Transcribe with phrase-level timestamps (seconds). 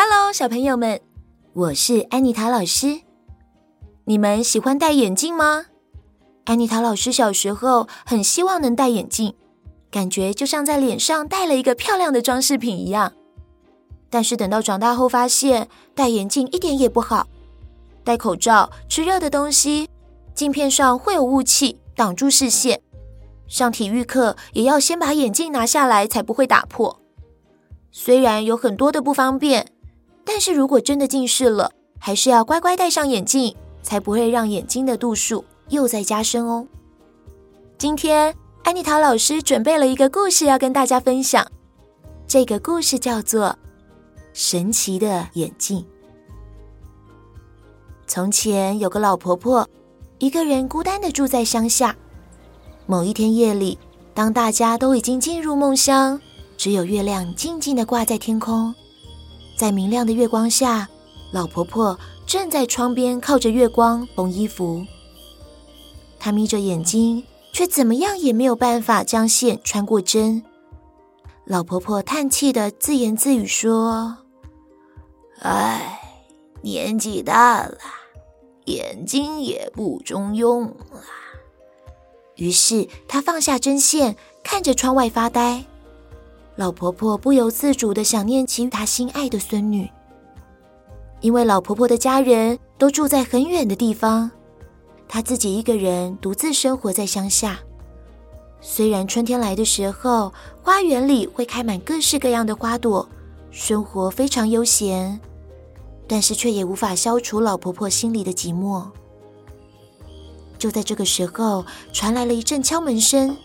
[0.00, 1.00] Hello，小朋友们，
[1.54, 3.00] 我是安妮塔老师。
[4.04, 5.66] 你们喜欢戴眼镜吗？
[6.44, 9.34] 安妮塔老师小时候很希望能戴眼镜，
[9.90, 13.12] 感觉就像在脸上戴了一个漂亮的装饰品一样。
[14.08, 17.26] 但是等到长大后，发现戴眼镜一点也不好。
[18.04, 19.90] 戴口罩、吃热的东西，
[20.32, 22.80] 镜片上会有雾气挡住视线。
[23.48, 27.00] 上体育课也要先把眼镜拿下来，才不会打破。
[27.90, 29.66] 虽然有很多的不方便，
[30.28, 33.56] 但是如果真的近视了，还是要乖乖戴上眼镜。
[33.80, 36.66] 才不会让眼睛的度数又再加深哦。
[37.78, 41.50] 今天安妮塔老师准备了一个故事要跟大家分享，
[42.26, 43.46] 这个故事叫做
[44.34, 45.78] 《神奇的眼镜》。
[48.06, 49.66] 从前有个老婆婆，
[50.18, 51.96] 一个人孤单的住在乡下。
[52.84, 53.78] 某一天夜里，
[54.12, 56.20] 当大家都已经进入梦乡，
[56.58, 58.74] 只有月亮静静的挂在天空，
[59.58, 60.88] 在明亮的月光下，
[61.32, 61.98] 老婆婆。
[62.28, 64.84] 正在窗边靠着月光缝衣服，
[66.20, 67.24] 她眯着眼睛，
[67.54, 70.44] 却怎么样也没有办法将线穿过针。
[71.46, 74.18] 老婆婆叹气的自言自语说
[75.40, 76.02] ：“唉，
[76.60, 77.78] 年纪大了，
[78.66, 81.02] 眼睛也不中用了。”
[82.36, 85.64] 于是她放下针线，看着窗外发呆。
[86.58, 89.88] 老婆婆不由自主的想念起她心爱的孙女。
[91.20, 94.28] 因为老婆婆的家人都住在很远的地方，
[95.06, 97.60] 她自己一个人独自生活在乡下。
[98.60, 103.08] 虽然春天来的时候，花园里会开满各式各样的花朵，
[103.52, 105.20] 生活非常悠闲，
[106.08, 108.84] 但是却也无法消除老婆婆心里的寂寞。
[110.58, 113.36] 就在这个时候，传来了一阵敲门声。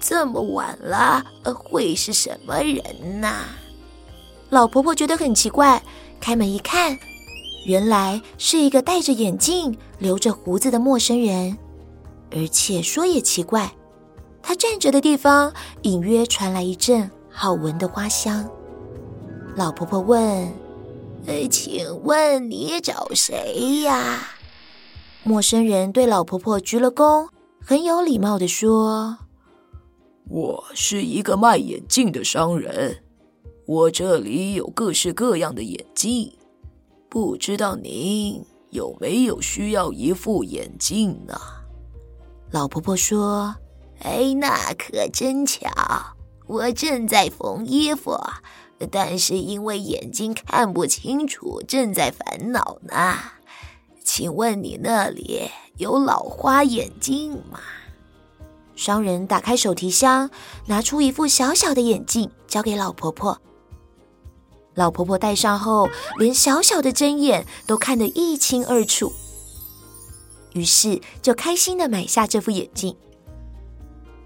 [0.00, 3.44] 这么晚了，会是什么人呐？
[4.48, 5.82] 老婆婆觉得很奇怪，
[6.20, 6.98] 开门一看，
[7.66, 11.56] 原来是一个戴着眼镜、留着胡子的陌生人。
[12.32, 13.70] 而且说也奇怪，
[14.42, 15.52] 他站着的地方
[15.82, 18.48] 隐约传来一阵好闻的花香。
[19.54, 20.18] 老婆婆问
[21.26, 24.18] ：“呃，请问你找谁呀？”
[25.22, 27.28] 陌生人对老婆婆鞠了躬，
[27.62, 29.18] 很有礼貌地说
[30.30, 33.02] ：“我是一个卖眼镜的商人。”
[33.66, 36.32] 我这里有各式各样的眼镜，
[37.08, 41.34] 不知道您有没有需要一副眼镜呢？
[42.50, 43.54] 老婆婆说
[44.02, 45.68] ：“哎，那可真巧，
[46.48, 48.18] 我正在缝衣服，
[48.90, 53.16] 但是因为眼睛看不清楚，正在烦恼呢。
[54.04, 57.60] 请问你那里有老花眼镜吗？”
[58.80, 60.30] 商人打开手提箱，
[60.64, 63.38] 拿出一副小小的眼镜，交给老婆婆。
[64.72, 65.86] 老婆婆戴上后，
[66.16, 69.12] 连小小的针眼都看得一清二楚，
[70.54, 72.96] 于是就开心的买下这副眼镜。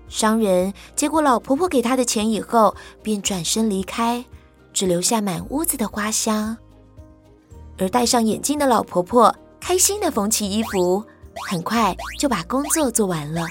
[0.07, 4.25] 商人接过老婆婆给他的钱以后，便转身离开，
[4.73, 6.57] 只留下满屋子的花香。
[7.77, 11.05] 而戴上眼镜的老婆婆开心的缝起衣服，
[11.51, 13.45] 很快就把工作做完了，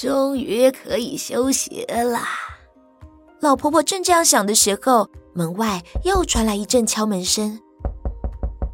[0.00, 2.20] 终于可以休息了。
[3.38, 7.60] 老婆婆正这样想的时候，门外又传来一阵敲门声。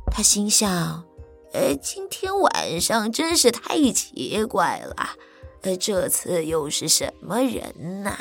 [0.08, 1.04] 她心想
[1.52, 4.94] ：“呃，今天晚上真是太奇怪了，
[5.62, 8.16] 呃，这次又是什么人呢？”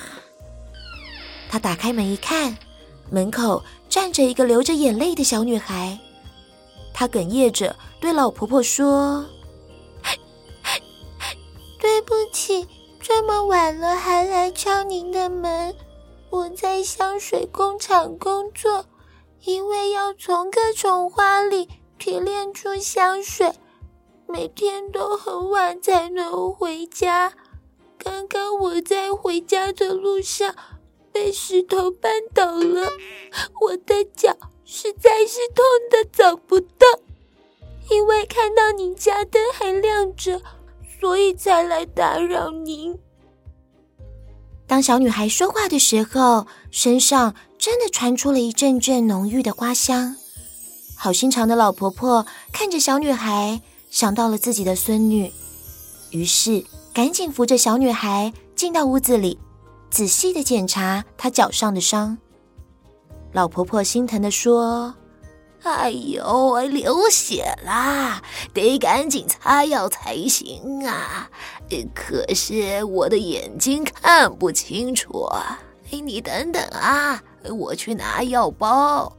[1.48, 2.58] 她打开门一看，
[3.12, 6.00] 门口站着一个流着眼泪的小女孩。
[6.92, 9.24] 她哽咽着对老婆婆说
[11.80, 12.68] ：“对不起，
[13.08, 15.76] 这么晚了还来敲您的门。”
[16.32, 18.84] 我在香水工厂工作，
[19.44, 23.54] 因为要从各种花里提炼出香水，
[24.28, 27.32] 每天都很晚才能回家。
[28.00, 30.56] 刚刚我在回家的路上
[31.12, 32.90] 被石头绊倒了，
[33.62, 34.35] 我的脚
[34.66, 36.90] 实在是痛的走不动。
[37.91, 40.41] 因为看到你家灯还亮着，
[41.00, 43.00] 所以才来打扰您。
[44.67, 50.16] 当小女孩说话的时候，身上真的传出了一阵阵浓郁的花香。
[50.96, 55.32] 好心肠的老婆婆看着小女孩，想到了自己的孙女，
[56.09, 59.38] 于是赶紧扶着小女孩进到屋子里，
[59.91, 62.17] 仔细的检查她脚上的伤。
[63.34, 64.96] 老婆婆心疼的说
[65.72, 68.22] ：“哎呦，流血啦，
[68.53, 71.29] 得赶紧擦药才行啊！”
[71.96, 75.28] 可是我的眼睛看不清楚，
[75.90, 79.12] 你等等啊，我去拿药包。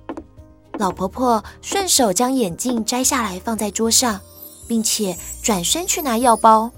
[0.78, 4.20] 老婆婆顺手将眼镜摘下来放在桌上，
[4.69, 6.70] 并且转身去拿药包。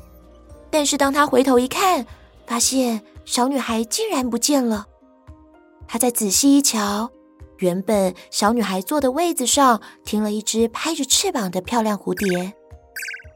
[0.71, 2.07] 但是当她回头一看，
[2.47, 4.87] 发现小女孩竟然不见了。
[5.87, 7.11] 她再仔细一瞧，
[7.59, 12.53] 原本小女孩坐的位子上停了一只拍着翅膀的漂亮蝴蝶。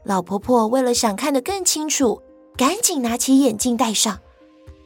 [0.03, 2.21] 老婆婆为了想看得更清楚，
[2.57, 4.19] 赶紧拿起眼镜戴上，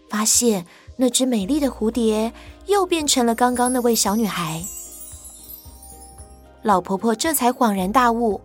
[0.09, 2.31] 发现那只美丽的蝴蝶
[2.65, 4.63] 又变成了刚刚那位小女孩。
[6.63, 8.41] 老婆婆这才恍然大悟，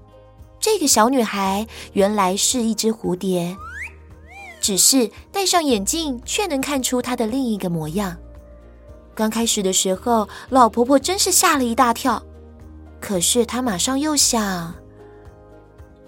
[0.60, 3.56] 这个小女孩原来是一只蝴蝶，
[4.60, 8.16] 只是戴上眼镜却能看出她的另一个模样。
[9.14, 12.22] 刚开始的时候，老婆婆真是吓了一大跳，
[13.00, 14.74] 可是她马上又想，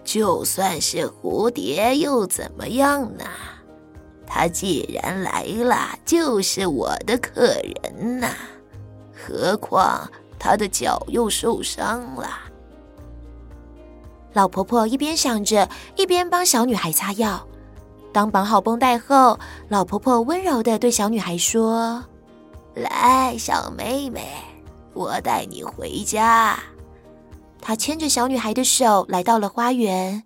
[0.04, 3.24] 就算是蝴蝶又怎么样呢？
[4.26, 7.54] 她既然来了，就是我的客
[7.92, 8.28] 人呐，
[9.14, 10.08] 何况……
[10.36, 12.28] 她的脚又受伤了。
[14.34, 15.66] 老婆婆一边想着，
[15.96, 17.46] 一边帮小女孩擦药。
[18.12, 22.04] 当绑好绷带后，老婆婆温柔地对小女孩说
[22.74, 24.26] ：“来，小妹妹，
[24.92, 26.58] 我带你回家。”
[27.60, 30.24] 她牵着小女孩的手来到了花园，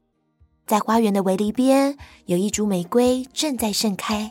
[0.67, 1.97] 在花园的围篱边，
[2.27, 4.29] 有一株玫瑰正在盛开，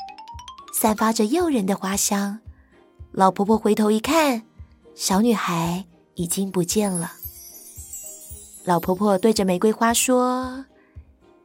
[0.74, 2.40] 散发着诱人的花香。
[3.12, 4.44] 老婆婆回头一看。
[4.96, 5.86] 小女孩
[6.16, 7.14] 已经不见了。
[8.66, 10.66] 老婆婆对着玫瑰花说：“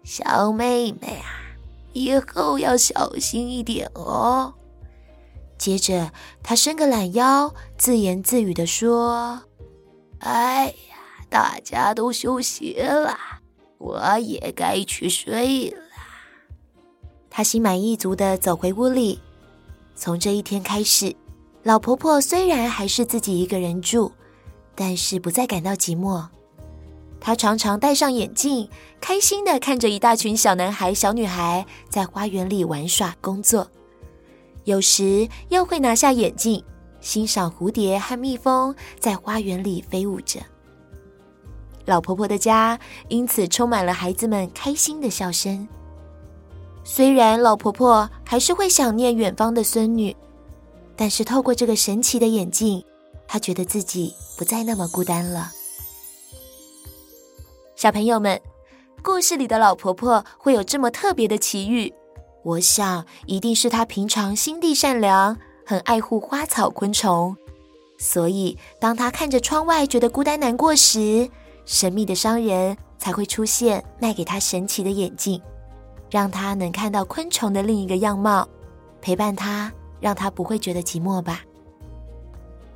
[0.02, 1.52] 小妹妹啊，
[1.92, 4.54] 以后要小心一点哦。”
[5.62, 6.10] 接着，
[6.42, 9.42] 他伸个懒腰，自言自语地说
[10.18, 10.96] ：“哎呀，
[11.30, 13.16] 大家都休息了，
[13.78, 15.78] 我也该去睡了。”
[17.30, 19.20] 他心满意足地走回屋里。
[19.94, 21.14] 从这一天开始。
[21.62, 24.10] 老婆婆虽然还是自己一个人住，
[24.74, 26.26] 但是不再感到寂寞。
[27.20, 28.68] 她常常戴上眼镜，
[29.00, 33.70] 开心地看着一大群小男孩、小女孩在花园里玩耍、工作。
[34.64, 36.62] 有时又会拿下眼镜，
[37.00, 40.40] 欣赏蝴蝶和蜜蜂在花园里飞舞着。
[41.84, 42.78] 老婆婆的家
[43.08, 45.66] 因此充满了孩子们开心的笑声。
[46.84, 50.14] 虽然老婆婆还是会想念远方的孙女。
[50.94, 52.84] 但是透过这个神奇的眼镜，
[53.26, 55.50] 她觉得自己不再那么孤单了。
[57.74, 58.40] 小朋友们，
[59.02, 61.92] 故事里的老婆婆会有这么特别的奇遇，
[62.42, 67.36] 我想一定是他平常心地善良，很爱护花草昆虫。
[67.98, 71.28] 所以，当他看着窗外觉得孤单难过时，
[71.64, 75.40] 神秘的商人才会出现，卖给他神奇的眼镜，
[76.10, 78.48] 让他能看到昆虫的另一个样貌，
[79.00, 79.72] 陪伴他。
[80.02, 81.42] 让他不会觉得寂寞吧。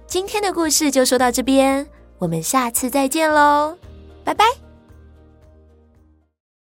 [0.07, 1.85] 今天的故事就说到这边，
[2.19, 3.77] 我们下次再见喽，
[4.23, 4.66] 拜拜。